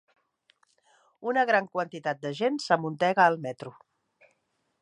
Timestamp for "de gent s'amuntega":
2.25-3.29